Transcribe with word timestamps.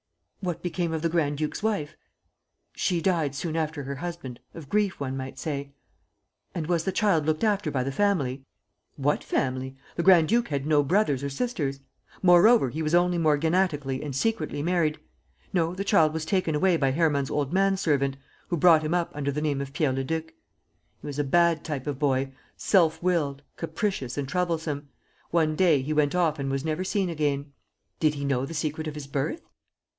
"What 0.39 0.63
became 0.63 0.91
of 0.93 1.03
the 1.03 1.09
grand 1.09 1.37
duke's 1.37 1.61
wife?" 1.61 1.95
"She 2.73 2.99
died 3.01 3.35
soon 3.35 3.55
after 3.55 3.83
her 3.83 3.97
husband, 3.97 4.39
of 4.55 4.69
grief, 4.69 4.99
one 4.99 5.15
might 5.15 5.37
say." 5.37 5.73
"And 6.55 6.65
was 6.65 6.83
the 6.83 6.91
child 6.91 7.27
looked 7.27 7.43
after 7.43 7.69
by 7.69 7.83
the 7.83 7.91
family?" 7.91 8.43
"What 8.95 9.23
family? 9.23 9.77
The 9.95 10.01
grand 10.01 10.27
duke 10.29 10.47
had 10.47 10.65
no 10.65 10.81
brothers 10.81 11.23
or 11.23 11.29
sisters. 11.29 11.81
Moreover, 12.23 12.69
he 12.69 12.81
was 12.81 12.95
only 12.95 13.19
morganatically 13.19 14.03
and 14.03 14.15
secretly 14.15 14.63
married. 14.63 14.97
No, 15.53 15.75
the 15.75 15.83
child 15.83 16.11
was 16.13 16.25
taken 16.25 16.55
away 16.55 16.77
by 16.77 16.89
Hermann's 16.93 17.29
old 17.29 17.53
man 17.53 17.77
servant, 17.77 18.17
who 18.47 18.57
brought 18.57 18.81
him 18.81 18.95
up 18.95 19.11
under 19.13 19.31
the 19.31 19.41
name 19.43 19.61
of 19.61 19.71
Pierre 19.71 19.93
Leduc. 19.93 20.33
He 21.01 21.05
was 21.05 21.19
a 21.19 21.23
bad 21.23 21.63
type 21.63 21.85
of 21.85 21.99
boy, 21.99 22.33
self 22.57 23.03
willed, 23.03 23.43
capricious 23.55 24.17
and 24.17 24.27
troublesome. 24.27 24.89
One 25.29 25.55
day, 25.55 25.83
he 25.83 25.93
went 25.93 26.15
off 26.15 26.39
and 26.39 26.49
was 26.49 26.65
never 26.65 26.83
seen 26.83 27.11
again." 27.11 27.53
"Did 27.99 28.15
he 28.15 28.25
know 28.25 28.47
the 28.47 28.55
secret 28.55 28.87
of 28.87 28.95
his 28.95 29.05
birth?" 29.05 29.41